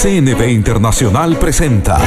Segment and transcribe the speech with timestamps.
[0.00, 1.98] CNB Internacional presenta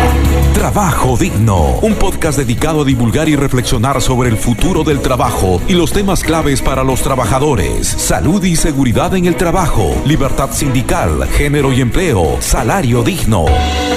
[0.54, 5.74] Trabajo Digno, un podcast dedicado a divulgar y reflexionar sobre el futuro del trabajo y
[5.74, 11.74] los temas claves para los trabajadores, salud y seguridad en el trabajo, libertad sindical, género
[11.74, 13.46] y empleo, salario digno.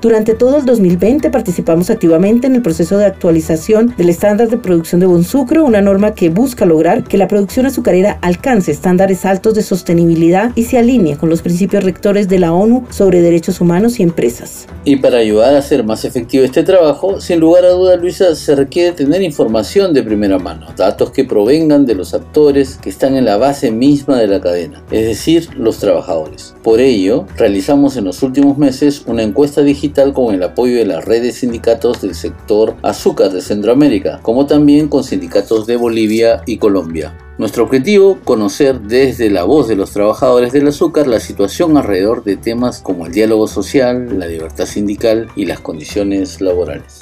[0.01, 5.01] Durante todo el 2020 participamos activamente en el proceso de actualización del estándar de producción
[5.01, 9.61] de Bonsucro, una norma que busca lograr que la producción azucarera alcance estándares altos de
[9.61, 14.03] sostenibilidad y se alinee con los principios rectores de la ONU sobre derechos humanos y
[14.03, 14.67] empresas.
[14.85, 18.55] Y para ayudar a hacer más efectivo este trabajo, sin lugar a duda, Luisa, se
[18.55, 23.25] requiere tener información de primera mano, datos que provengan de los actores que están en
[23.25, 26.55] la base misma de la cadena, es decir, los trabajadores.
[26.63, 31.03] Por ello, realizamos en los últimos meses una encuesta digital con el apoyo de las
[31.03, 37.17] redes sindicatos del sector azúcar de Centroamérica, como también con sindicatos de Bolivia y Colombia.
[37.37, 42.37] Nuestro objetivo, conocer desde la voz de los trabajadores del azúcar la situación alrededor de
[42.37, 46.99] temas como el diálogo social, la libertad sindical y las condiciones laborales.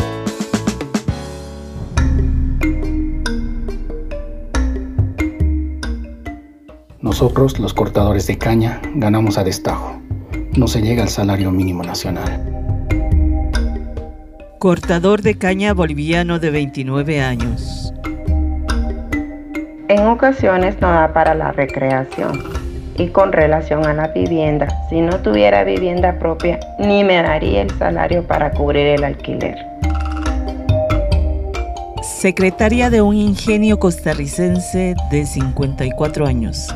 [7.01, 10.01] Nosotros, los cortadores de caña, ganamos a destajo.
[10.55, 12.46] No se llega al salario mínimo nacional
[14.67, 17.93] cortador de caña boliviano de 29 años.
[19.87, 22.43] En ocasiones no da para la recreación.
[22.97, 27.71] Y con relación a la vivienda, si no tuviera vivienda propia, ni me daría el
[27.77, 29.55] salario para cubrir el alquiler.
[32.03, 36.67] Secretaria de un ingenio costarricense de 54 años.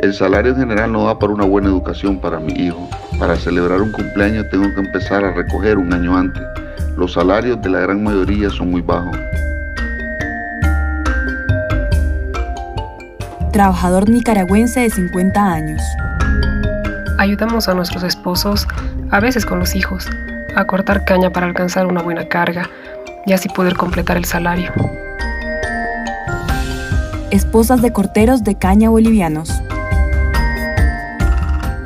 [0.00, 2.88] El salario general no da para una buena educación para mi hijo
[3.20, 6.42] para celebrar un cumpleaños tengo que empezar a recoger un año antes.
[6.96, 9.16] Los salarios de la gran mayoría son muy bajos.
[13.52, 15.82] Trabajador nicaragüense de 50 años.
[17.18, 18.66] Ayudamos a nuestros esposos,
[19.10, 20.08] a veces con los hijos,
[20.56, 22.70] a cortar caña para alcanzar una buena carga
[23.26, 24.72] y así poder completar el salario.
[27.30, 29.59] Esposas de corteros de caña bolivianos.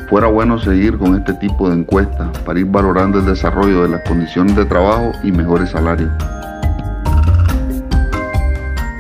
[0.09, 4.07] Fuera bueno seguir con este tipo de encuestas para ir valorando el desarrollo de las
[4.07, 6.11] condiciones de trabajo y mejores salarios.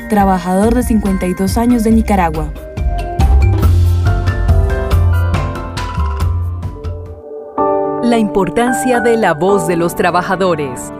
[0.08, 2.52] Trabajador de 52 años de Nicaragua.
[8.02, 10.92] La importancia de la voz de los trabajadores.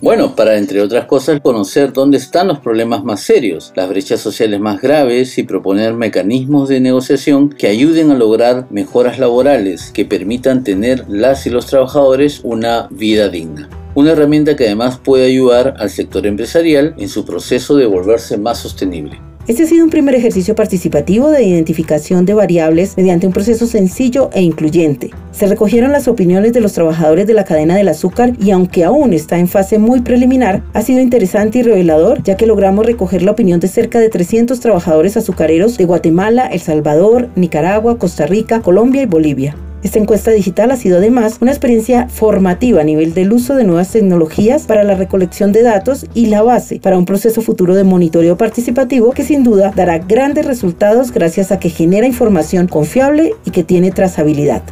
[0.00, 4.60] Bueno, para entre otras cosas conocer dónde están los problemas más serios, las brechas sociales
[4.60, 10.62] más graves y proponer mecanismos de negociación que ayuden a lograr mejoras laborales que permitan
[10.62, 13.68] tener las y los trabajadores una vida digna.
[13.96, 18.58] Una herramienta que además puede ayudar al sector empresarial en su proceso de volverse más
[18.58, 19.27] sostenible.
[19.48, 24.28] Este ha sido un primer ejercicio participativo de identificación de variables mediante un proceso sencillo
[24.34, 25.08] e incluyente.
[25.32, 29.14] Se recogieron las opiniones de los trabajadores de la cadena del azúcar y aunque aún
[29.14, 33.30] está en fase muy preliminar, ha sido interesante y revelador ya que logramos recoger la
[33.30, 39.00] opinión de cerca de 300 trabajadores azucareros de Guatemala, El Salvador, Nicaragua, Costa Rica, Colombia
[39.00, 39.56] y Bolivia.
[39.82, 43.92] Esta encuesta digital ha sido además una experiencia formativa a nivel del uso de nuevas
[43.92, 48.36] tecnologías para la recolección de datos y la base para un proceso futuro de monitoreo
[48.36, 53.62] participativo que sin duda dará grandes resultados gracias a que genera información confiable y que
[53.62, 54.62] tiene trazabilidad.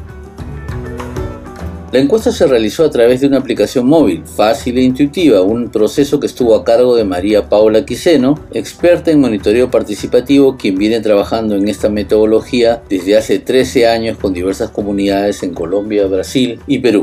[1.92, 6.18] La encuesta se realizó a través de una aplicación móvil, fácil e intuitiva, un proceso
[6.18, 11.54] que estuvo a cargo de María Paula Quiseno, experta en monitoreo participativo, quien viene trabajando
[11.54, 17.02] en esta metodología desde hace 13 años con diversas comunidades en Colombia, Brasil y Perú.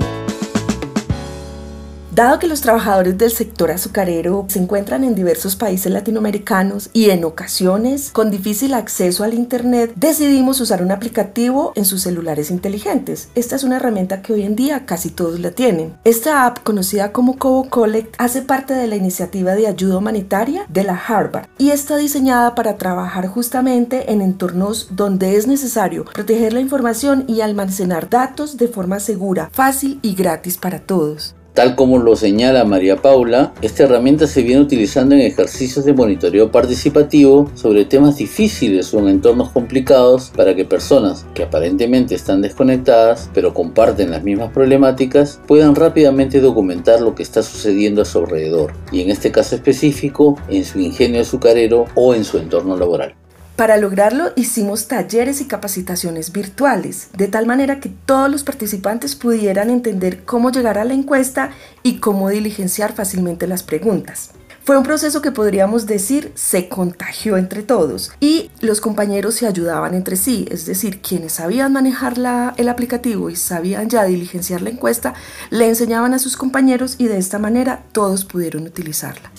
[2.14, 7.24] Dado que los trabajadores del sector azucarero se encuentran en diversos países latinoamericanos y en
[7.24, 13.30] ocasiones con difícil acceso al Internet, decidimos usar un aplicativo en sus celulares inteligentes.
[13.34, 15.96] Esta es una herramienta que hoy en día casi todos la tienen.
[16.04, 20.84] Esta app, conocida como Cobo Collect, hace parte de la iniciativa de ayuda humanitaria de
[20.84, 26.60] la Harvard y está diseñada para trabajar justamente en entornos donde es necesario proteger la
[26.60, 31.34] información y almacenar datos de forma segura, fácil y gratis para todos.
[31.54, 36.52] Tal como lo señala María Paula, esta herramienta se viene utilizando en ejercicios de monitoreo
[36.52, 43.30] participativo sobre temas difíciles o en entornos complicados para que personas que aparentemente están desconectadas
[43.36, 48.74] pero comparten las mismas problemáticas puedan rápidamente documentar lo que está sucediendo a su alrededor
[48.92, 53.14] y en este caso específico en su ingenio azucarero o en su entorno laboral.
[53.56, 59.70] Para lograrlo hicimos talleres y capacitaciones virtuales, de tal manera que todos los participantes pudieran
[59.70, 61.52] entender cómo llegar a la encuesta
[61.84, 64.32] y cómo diligenciar fácilmente las preguntas.
[64.66, 69.94] Fue un proceso que podríamos decir se contagió entre todos y los compañeros se ayudaban
[69.94, 72.16] entre sí, es decir, quienes sabían manejar
[72.58, 75.14] el aplicativo y sabían ya diligenciar la encuesta,
[75.52, 79.32] le enseñaban a sus compañeros y de esta manera todos pudieron utilizarla.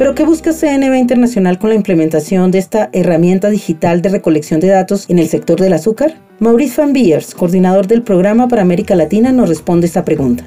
[0.00, 4.68] Pero ¿qué busca CNB Internacional con la implementación de esta herramienta digital de recolección de
[4.68, 6.14] datos en el sector del azúcar?
[6.38, 10.44] Maurice Van Biers, coordinador del programa para América Latina, nos responde esta pregunta.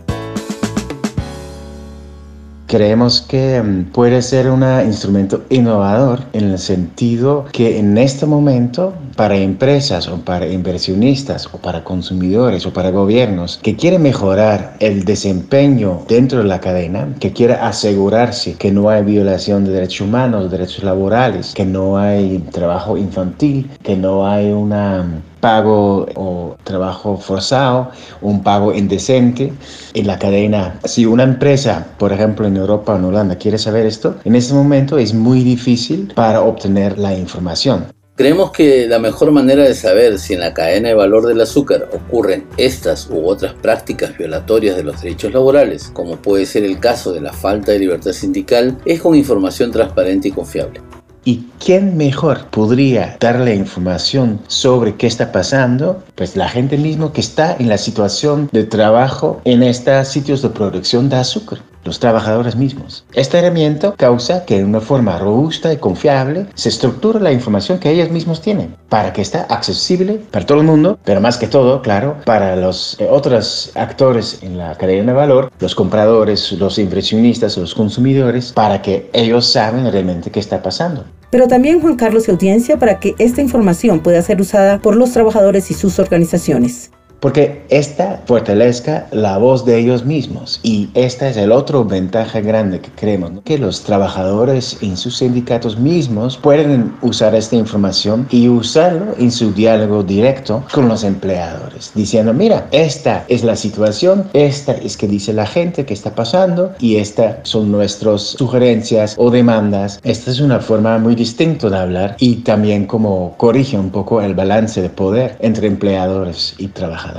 [2.74, 8.96] Creemos que mm, puede ser un instrumento innovador en el sentido que en este momento
[9.16, 15.06] para empresas o para inversionistas o para consumidores o para gobiernos que quieren mejorar el
[15.06, 20.50] desempeño dentro de la cadena, que quiere asegurarse que no hay violación de derechos humanos,
[20.50, 27.92] derechos laborales, que no hay trabajo infantil, que no hay una pago o trabajo forzado,
[28.22, 29.52] un pago indecente
[29.94, 30.80] en la cadena.
[30.86, 34.54] Si una empresa, por ejemplo en Europa o en Holanda, quiere saber esto, en este
[34.54, 37.88] momento es muy difícil para obtener la información.
[38.16, 41.90] Creemos que la mejor manera de saber si en la cadena de valor del azúcar
[41.92, 47.12] ocurren estas u otras prácticas violatorias de los derechos laborales, como puede ser el caso
[47.12, 50.80] de la falta de libertad sindical, es con información transparente y confiable.
[51.26, 56.04] ¿Y quién mejor podría darle información sobre qué está pasando?
[56.16, 60.50] Pues la gente mismo que está en la situación de trabajo en estos sitios de
[60.50, 63.06] producción de azúcar los trabajadores mismos.
[63.14, 67.92] Esta herramienta causa que de una forma robusta y confiable se estructure la información que
[67.92, 71.82] ellos mismos tienen para que esté accesible para todo el mundo, pero más que todo,
[71.82, 77.58] claro, para los eh, otros actores en la cadena de valor, los compradores, los inversionistas,
[77.58, 81.06] los consumidores, para que ellos saben realmente qué está pasando.
[81.30, 85.14] Pero también Juan Carlos y audiencia para que esta información pueda ser usada por los
[85.14, 86.92] trabajadores y sus organizaciones
[87.24, 90.60] porque esta fortalezca la voz de ellos mismos.
[90.62, 95.80] Y esta es el otro ventaja grande que creemos, que los trabajadores en sus sindicatos
[95.80, 102.34] mismos pueden usar esta información y usarlo en su diálogo directo con los empleadores, diciendo,
[102.34, 106.98] mira, esta es la situación, esta es que dice la gente que está pasando y
[106.98, 110.02] estas son nuestras sugerencias o demandas.
[110.04, 114.34] Esta es una forma muy distinta de hablar y también como corrige un poco el
[114.34, 117.13] balance de poder entre empleadores y trabajadores.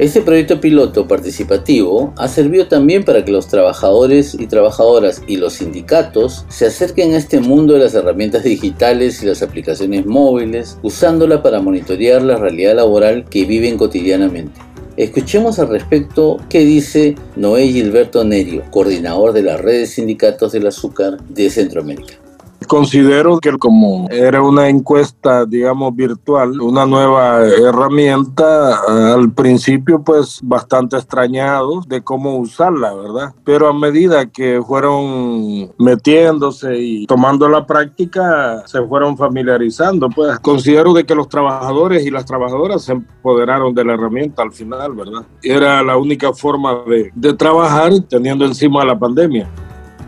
[0.00, 5.52] Este proyecto piloto participativo ha servido también para que los trabajadores y trabajadoras y los
[5.52, 11.42] sindicatos se acerquen a este mundo de las herramientas digitales y las aplicaciones móviles, usándola
[11.42, 14.58] para monitorear la realidad laboral que viven cotidianamente.
[14.96, 20.66] Escuchemos al respecto qué dice Noé Gilberto Nerio, coordinador de la red de sindicatos del
[20.66, 22.19] azúcar de Centroamérica.
[22.66, 30.96] Considero que como era una encuesta, digamos, virtual, una nueva herramienta, al principio pues bastante
[30.96, 33.34] extrañados de cómo usarla, ¿verdad?
[33.44, 40.08] Pero a medida que fueron metiéndose y tomando la práctica, se fueron familiarizando.
[40.08, 44.52] Pues considero de que los trabajadores y las trabajadoras se empoderaron de la herramienta al
[44.52, 45.22] final, ¿verdad?
[45.42, 49.48] Era la única forma de, de trabajar teniendo encima la pandemia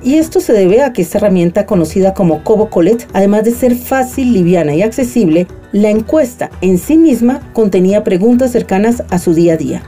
[0.03, 3.75] y esto se debe a que esta herramienta conocida como Cobo Colette, además de ser
[3.75, 9.55] fácil, liviana y accesible, la encuesta en sí misma contenía preguntas cercanas a su día
[9.55, 9.83] a día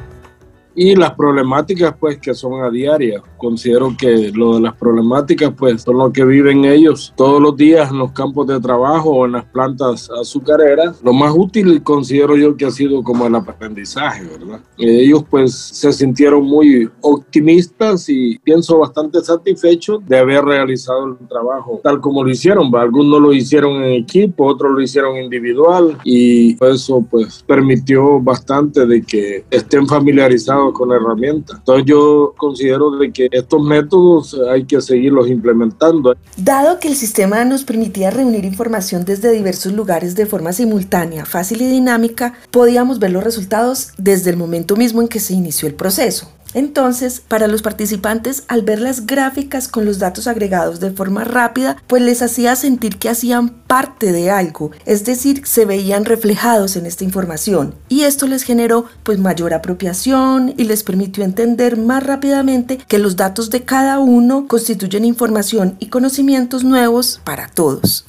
[0.75, 3.23] y las problemáticas pues que son a diaria.
[3.45, 7.91] Considero que lo de las problemáticas pues son lo que viven ellos todos los días
[7.91, 11.03] en los campos de trabajo o en las plantas azucareras.
[11.03, 14.61] Lo más útil considero yo que ha sido como el aprendizaje, ¿verdad?
[14.79, 21.81] Ellos pues se sintieron muy optimistas y pienso bastante satisfechos de haber realizado el trabajo
[21.85, 22.75] tal como lo hicieron.
[22.75, 29.03] Algunos lo hicieron en equipo, otros lo hicieron individual y eso pues permitió bastante de
[29.03, 31.57] que estén familiarizados con la herramienta.
[31.59, 36.15] Entonces yo considero de que estos métodos hay que seguirlos implementando.
[36.37, 41.63] Dado que el sistema nos permitía reunir información desde diversos lugares de forma simultánea, fácil
[41.63, 45.75] y dinámica, podíamos ver los resultados desde el momento mismo en que se inició el
[45.75, 46.29] proceso.
[46.55, 51.77] Entonces, para los participantes, al ver las gráficas con los datos agregados de forma rápida,
[51.87, 56.87] pues les hacía sentir que hacían parte de algo, es decir, se veían reflejados en
[56.87, 57.75] esta información.
[57.89, 63.17] Y esto les generó pues mayor apropiación y les permitió entender más rápidamente que los
[63.17, 68.07] datos de cada uno constituyen información y conocimientos nuevos para todos.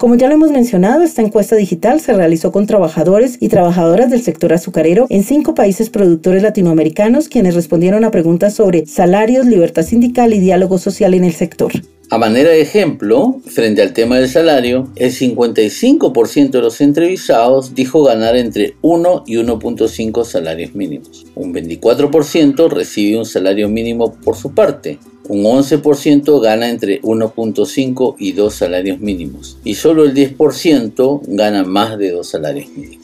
[0.00, 4.22] Como ya lo hemos mencionado, esta encuesta digital se realizó con trabajadores y trabajadoras del
[4.22, 10.32] sector azucarero en cinco países productores latinoamericanos quienes respondieron a preguntas sobre salarios, libertad sindical
[10.32, 11.72] y diálogo social en el sector.
[12.12, 18.02] A manera de ejemplo, frente al tema del salario, el 55% de los entrevistados dijo
[18.02, 21.24] ganar entre 1 y 1.5 salarios mínimos.
[21.36, 24.98] Un 24% recibe un salario mínimo por su parte.
[25.28, 29.58] Un 11% gana entre 1.5 y 2 salarios mínimos.
[29.62, 32.99] Y solo el 10% gana más de 2 salarios mínimos.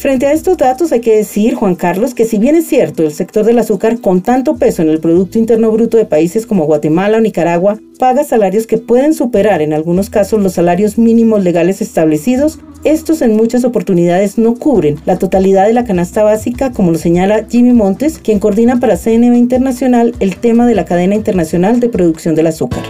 [0.00, 3.12] Frente a estos datos hay que decir, Juan Carlos, que si bien es cierto el
[3.12, 7.18] sector del azúcar con tanto peso en el Producto Interno Bruto de países como Guatemala
[7.18, 12.60] o Nicaragua paga salarios que pueden superar en algunos casos los salarios mínimos legales establecidos,
[12.82, 17.44] estos en muchas oportunidades no cubren la totalidad de la canasta básica, como lo señala
[17.46, 22.34] Jimmy Montes, quien coordina para CNB Internacional el tema de la cadena internacional de producción
[22.34, 22.84] del azúcar.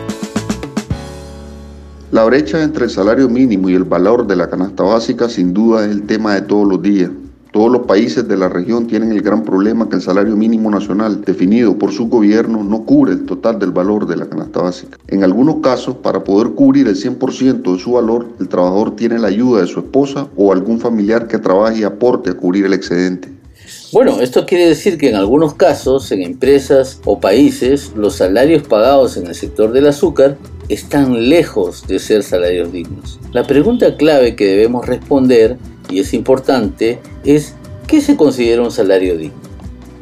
[2.13, 5.85] La brecha entre el salario mínimo y el valor de la canasta básica sin duda
[5.85, 7.09] es el tema de todos los días.
[7.53, 11.23] Todos los países de la región tienen el gran problema que el salario mínimo nacional
[11.25, 14.99] definido por su gobierno no cubre el total del valor de la canasta básica.
[15.07, 19.29] En algunos casos, para poder cubrir el 100% de su valor, el trabajador tiene la
[19.29, 23.40] ayuda de su esposa o algún familiar que trabaje y aporte a cubrir el excedente.
[23.93, 29.17] Bueno, esto quiere decir que en algunos casos, en empresas o países, los salarios pagados
[29.17, 30.37] en el sector del azúcar
[30.69, 33.19] están lejos de ser salarios dignos.
[33.33, 35.57] La pregunta clave que debemos responder,
[35.89, 37.57] y es importante, es
[37.89, 39.50] ¿qué se considera un salario digno?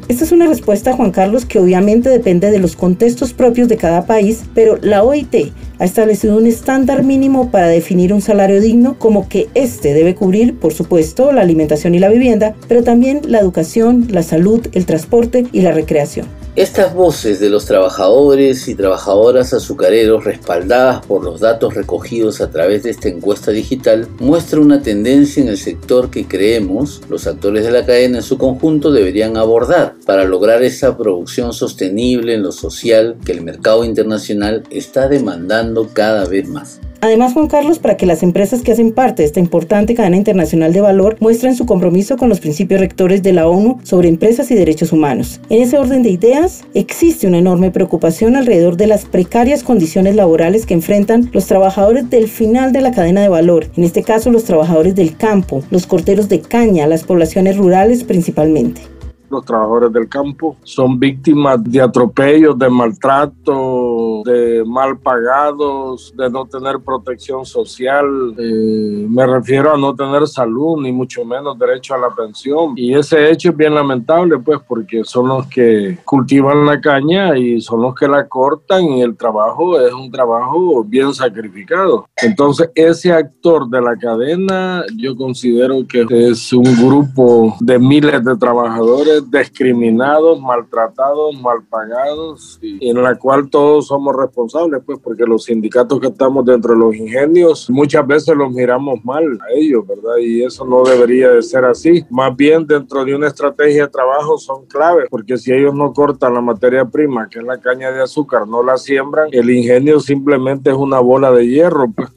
[0.08, 4.06] Esta es una respuesta, Juan Carlos, que obviamente depende de los contextos propios de cada
[4.06, 9.28] país, pero la OIT ha establecido un estándar mínimo para definir un salario digno, como
[9.28, 14.06] que este debe cubrir, por supuesto, la alimentación y la vivienda, pero también la educación,
[14.08, 16.26] la salud, el transporte y la recreación.
[16.56, 22.82] Estas voces de los trabajadores y trabajadoras azucareros respaldadas por los datos recogidos a través
[22.82, 27.70] de esta encuesta digital muestra una tendencia en el sector que creemos los actores de
[27.70, 33.16] la cadena en su conjunto deberían abordar para lograr esa producción sostenible en lo social
[33.24, 36.80] que el mercado internacional está demandando cada vez más.
[37.00, 40.72] Además, Juan Carlos, para que las empresas que hacen parte de esta importante cadena internacional
[40.72, 44.56] de valor muestren su compromiso con los principios rectores de la ONU sobre empresas y
[44.56, 45.40] derechos humanos.
[45.48, 50.66] En ese orden de ideas, existe una enorme preocupación alrededor de las precarias condiciones laborales
[50.66, 54.44] que enfrentan los trabajadores del final de la cadena de valor, en este caso los
[54.44, 58.97] trabajadores del campo, los corteros de caña, las poblaciones rurales principalmente.
[59.30, 66.46] Los trabajadores del campo son víctimas de atropellos, de maltrato, de mal pagados, de no
[66.46, 68.06] tener protección social.
[68.38, 72.74] Eh, me refiero a no tener salud, ni mucho menos derecho a la pensión.
[72.76, 77.60] Y ese hecho es bien lamentable, pues, porque son los que cultivan la caña y
[77.60, 82.06] son los que la cortan y el trabajo es un trabajo bien sacrificado.
[82.16, 88.36] Entonces, ese actor de la cadena, yo considero que es un grupo de miles de
[88.36, 95.44] trabajadores discriminados, maltratados, mal pagados, y en la cual todos somos responsables, pues porque los
[95.44, 100.16] sindicatos que estamos dentro de los ingenios muchas veces los miramos mal a ellos, ¿verdad?
[100.20, 102.04] Y eso no debería de ser así.
[102.10, 106.34] Más bien dentro de una estrategia de trabajo son claves, porque si ellos no cortan
[106.34, 110.70] la materia prima, que es la caña de azúcar, no la siembran, el ingenio simplemente
[110.70, 111.86] es una bola de hierro.
[111.94, 112.08] Pues.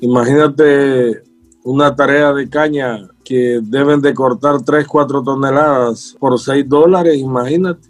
[0.00, 1.22] Imagínate
[1.64, 7.86] una tarea de caña que deben de cortar 3, 4 toneladas por 6 dólares, imagínate.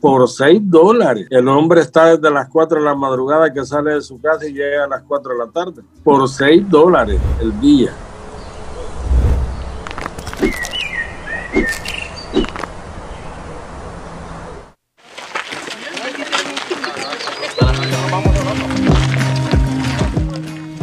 [0.00, 1.26] Por 6 dólares.
[1.28, 4.54] El hombre está desde las 4 de la madrugada que sale de su casa y
[4.54, 5.82] llega a las 4 de la tarde.
[6.02, 7.92] Por 6 dólares el día.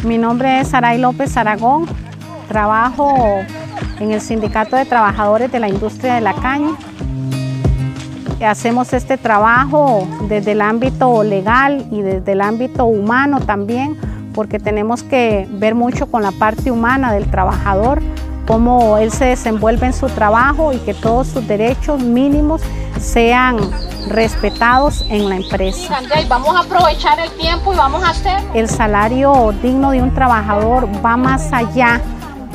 [0.04, 1.86] Mi nombre es Saray López Aragón.
[2.46, 3.44] Trabajo
[4.00, 6.70] en el Sindicato de Trabajadores de la Industria de la Caña.
[8.46, 13.96] Hacemos este trabajo desde el ámbito legal y desde el ámbito humano también,
[14.32, 18.00] porque tenemos que ver mucho con la parte humana del trabajador,
[18.46, 22.62] cómo él se desenvuelve en su trabajo y que todos sus derechos mínimos
[23.00, 23.58] sean
[24.08, 25.98] respetados en la empresa.
[26.28, 28.40] Vamos a aprovechar el tiempo y vamos a hacer.
[28.54, 32.00] El salario digno de un trabajador va más allá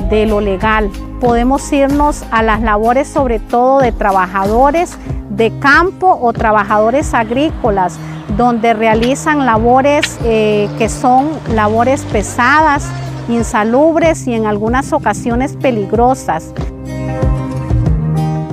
[0.09, 0.89] de lo legal.
[1.23, 4.97] Podemos irnos a las labores sobre todo de trabajadores
[5.29, 7.97] de campo o trabajadores agrícolas,
[8.35, 12.89] donde realizan labores eh, que son labores pesadas,
[13.29, 16.53] insalubres y en algunas ocasiones peligrosas.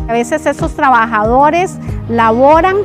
[0.06, 1.76] A veces esos trabajadores
[2.08, 2.76] laboran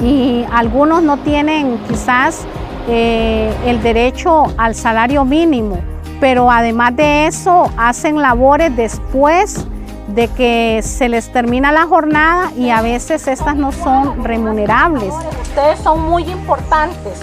[0.00, 2.40] y algunos no tienen quizás
[2.88, 5.89] eh, el derecho al salario mínimo
[6.20, 9.66] pero además de eso hacen labores después
[10.14, 15.14] de que se les termina la jornada y a veces estas no son remunerables.
[15.42, 17.20] Ustedes son muy importantes.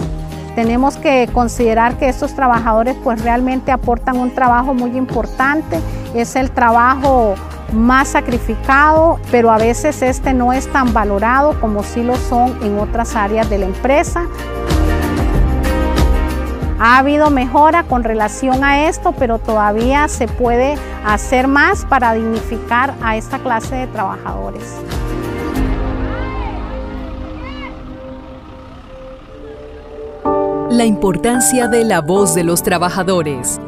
[0.55, 5.79] Tenemos que considerar que estos trabajadores pues realmente aportan un trabajo muy importante,
[6.15, 7.35] es el trabajo
[7.73, 12.79] más sacrificado, pero a veces este no es tan valorado como sí lo son en
[12.79, 14.23] otras áreas de la empresa.
[16.79, 22.93] Ha habido mejora con relación a esto, pero todavía se puede hacer más para dignificar
[23.01, 24.75] a esta clase de trabajadores.
[30.69, 33.59] La importancia de la voz de los trabajadores.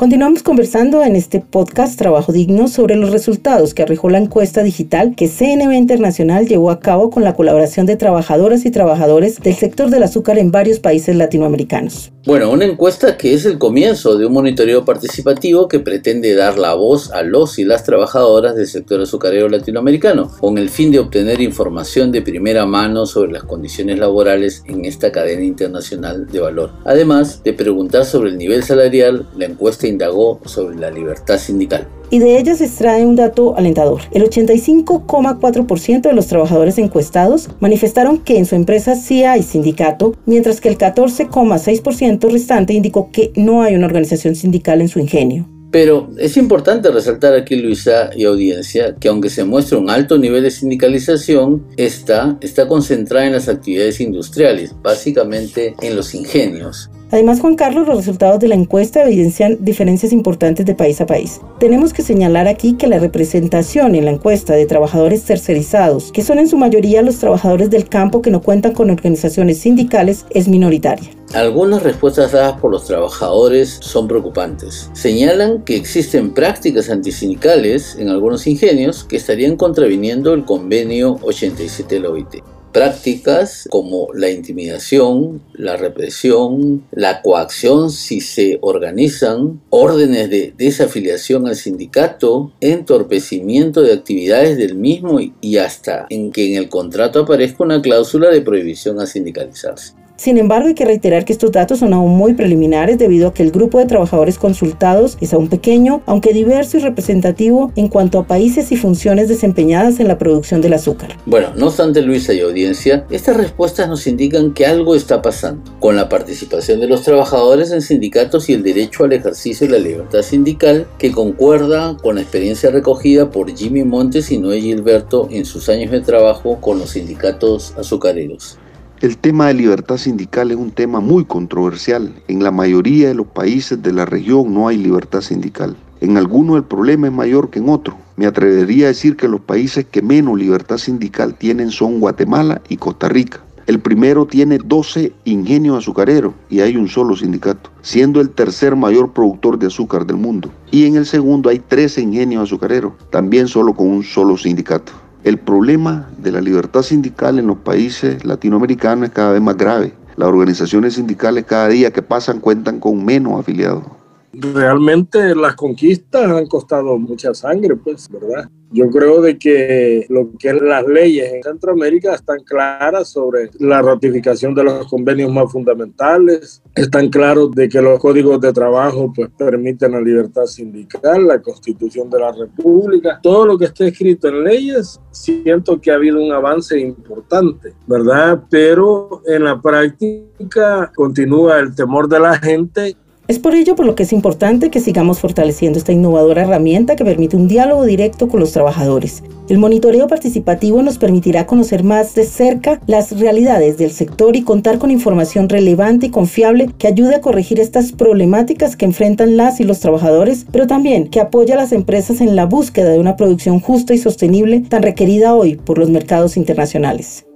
[0.00, 5.14] Continuamos conversando en este podcast Trabajo Digno sobre los resultados que arrojó la encuesta digital
[5.14, 9.90] que CNB Internacional llevó a cabo con la colaboración de trabajadoras y trabajadores del sector
[9.90, 12.12] del azúcar en varios países latinoamericanos.
[12.24, 16.72] Bueno, una encuesta que es el comienzo de un monitoreo participativo que pretende dar la
[16.72, 21.42] voz a los y las trabajadoras del sector azucarero latinoamericano, con el fin de obtener
[21.42, 26.72] información de primera mano sobre las condiciones laborales en esta cadena internacional de valor.
[26.84, 32.18] Además de preguntar sobre el nivel salarial, la encuesta indagó sobre la libertad sindical y
[32.18, 34.02] de ellas se extrae un dato alentador.
[34.10, 40.60] El 85,4% de los trabajadores encuestados manifestaron que en su empresa sí hay sindicato, mientras
[40.60, 45.48] que el 14,6% restante indicó que no hay una organización sindical en su ingenio.
[45.70, 50.42] Pero es importante resaltar aquí, Luisa y audiencia, que aunque se muestra un alto nivel
[50.42, 56.90] de sindicalización, esta está concentrada en las actividades industriales, básicamente en los ingenios.
[57.12, 61.40] Además, Juan Carlos, los resultados de la encuesta evidencian diferencias importantes de país a país.
[61.58, 66.38] Tenemos que señalar aquí que la representación en la encuesta de trabajadores tercerizados, que son
[66.38, 71.10] en su mayoría los trabajadores del campo que no cuentan con organizaciones sindicales, es minoritaria.
[71.34, 74.90] Algunas respuestas dadas por los trabajadores son preocupantes.
[74.92, 82.00] Señalan que existen prácticas antisindicales en algunos ingenios que estarían contraviniendo el convenio 87 de
[82.00, 90.54] la OIT prácticas como la intimidación, la represión, la coacción si se organizan, órdenes de
[90.56, 97.20] desafiliación al sindicato, entorpecimiento de actividades del mismo y hasta en que en el contrato
[97.20, 99.99] aparezca una cláusula de prohibición a sindicalizarse.
[100.20, 103.42] Sin embargo, hay que reiterar que estos datos son aún muy preliminares debido a que
[103.42, 108.26] el grupo de trabajadores consultados es aún pequeño, aunque diverso y representativo en cuanto a
[108.26, 111.16] países y funciones desempeñadas en la producción del azúcar.
[111.24, 115.96] Bueno, no obstante Luisa y audiencia, estas respuestas nos indican que algo está pasando con
[115.96, 120.20] la participación de los trabajadores en sindicatos y el derecho al ejercicio de la libertad
[120.20, 125.70] sindical que concuerda con la experiencia recogida por Jimmy Montes y Noé Gilberto en sus
[125.70, 128.58] años de trabajo con los sindicatos azucareros.
[129.00, 132.12] El tema de libertad sindical es un tema muy controversial.
[132.28, 135.74] En la mayoría de los países de la región no hay libertad sindical.
[136.02, 137.96] En algunos el problema es mayor que en otros.
[138.16, 142.76] Me atrevería a decir que los países que menos libertad sindical tienen son Guatemala y
[142.76, 143.40] Costa Rica.
[143.66, 149.14] El primero tiene 12 ingenios azucareros y hay un solo sindicato, siendo el tercer mayor
[149.14, 150.50] productor de azúcar del mundo.
[150.70, 154.92] Y en el segundo hay 13 ingenios azucareros, también solo con un solo sindicato.
[155.22, 159.92] El problema de la libertad sindical en los países latinoamericanos es cada vez más grave.
[160.16, 163.99] Las organizaciones sindicales cada día que pasan cuentan con menos afiliados.
[164.32, 168.48] Realmente las conquistas han costado mucha sangre, pues, ¿verdad?
[168.72, 174.54] Yo creo de que lo que las leyes en Centroamérica están claras sobre la ratificación
[174.54, 179.90] de los convenios más fundamentales, están claros de que los códigos de trabajo pues permiten
[179.90, 185.00] la libertad sindical, la constitución de la república, todo lo que esté escrito en leyes,
[185.10, 188.44] siento que ha habido un avance importante, ¿verdad?
[188.48, 192.96] Pero en la práctica continúa el temor de la gente
[193.30, 197.04] es por ello por lo que es importante que sigamos fortaleciendo esta innovadora herramienta que
[197.04, 199.22] permite un diálogo directo con los trabajadores.
[199.48, 204.78] El monitoreo participativo nos permitirá conocer más de cerca las realidades del sector y contar
[204.78, 209.64] con información relevante y confiable que ayude a corregir estas problemáticas que enfrentan las y
[209.64, 213.60] los trabajadores, pero también que apoya a las empresas en la búsqueda de una producción
[213.60, 217.26] justa y sostenible tan requerida hoy por los mercados internacionales.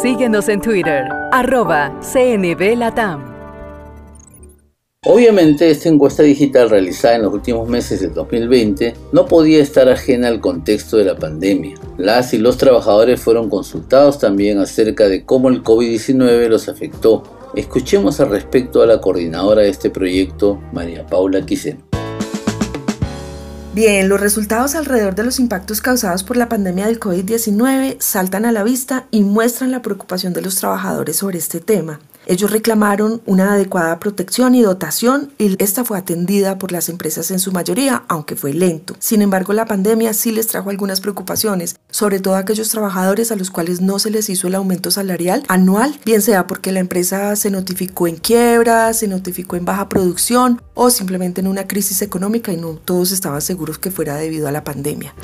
[0.00, 1.92] Síguenos en Twitter, arroba.
[5.08, 10.26] Obviamente esta encuesta digital realizada en los últimos meses del 2020 no podía estar ajena
[10.26, 11.76] al contexto de la pandemia.
[11.96, 17.22] Las y los trabajadores fueron consultados también acerca de cómo el COVID-19 los afectó.
[17.54, 21.78] Escuchemos al respecto a la coordinadora de este proyecto, María Paula Quiseno.
[23.74, 28.50] Bien, los resultados alrededor de los impactos causados por la pandemia del COVID-19 saltan a
[28.50, 32.00] la vista y muestran la preocupación de los trabajadores sobre este tema.
[32.26, 37.38] Ellos reclamaron una adecuada protección y dotación y esta fue atendida por las empresas en
[37.38, 38.96] su mayoría, aunque fue lento.
[38.98, 43.36] Sin embargo, la pandemia sí les trajo algunas preocupaciones, sobre todo a aquellos trabajadores a
[43.36, 47.36] los cuales no se les hizo el aumento salarial anual, bien sea porque la empresa
[47.36, 52.52] se notificó en quiebra, se notificó en baja producción o simplemente en una crisis económica
[52.52, 55.14] y no todos estaban seguros que fuera debido a la pandemia.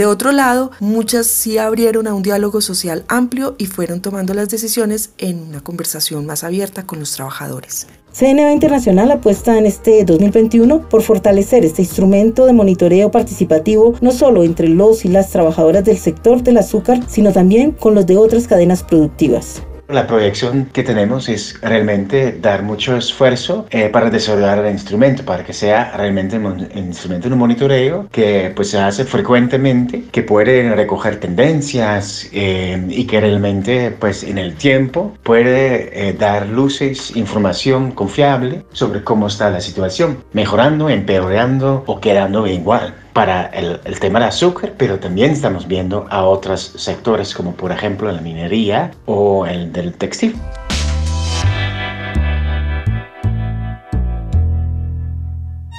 [0.00, 4.48] De otro lado, muchas sí abrieron a un diálogo social amplio y fueron tomando las
[4.48, 7.86] decisiones en una conversación más abierta con los trabajadores.
[8.10, 14.42] CNV Internacional apuesta en este 2021 por fortalecer este instrumento de monitoreo participativo no solo
[14.42, 18.48] entre los y las trabajadoras del sector del azúcar, sino también con los de otras
[18.48, 19.60] cadenas productivas.
[19.92, 25.44] La proyección que tenemos es realmente dar mucho esfuerzo eh, para desarrollar el instrumento, para
[25.44, 31.18] que sea realmente un instrumento de monitoreo que pues, se hace frecuentemente, que puede recoger
[31.18, 38.64] tendencias eh, y que realmente pues, en el tiempo puede eh, dar luces, información confiable
[38.72, 44.28] sobre cómo está la situación, mejorando, empeorando o quedando igual para el, el, tema del
[44.28, 49.72] azúcar, pero también estamos viendo a otros sectores como por ejemplo la minería o el
[49.72, 50.36] del textil.